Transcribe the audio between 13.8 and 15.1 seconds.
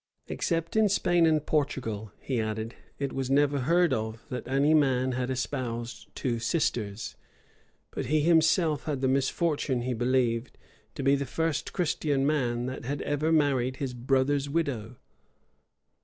brother's widow.